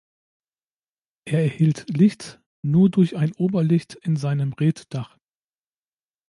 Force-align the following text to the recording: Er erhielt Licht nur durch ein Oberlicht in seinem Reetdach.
Er 1.25 1.41
erhielt 1.43 1.85
Licht 1.95 2.41
nur 2.65 2.89
durch 2.89 3.15
ein 3.17 3.33
Oberlicht 3.35 3.93
in 3.93 4.15
seinem 4.15 4.51
Reetdach. 4.53 5.19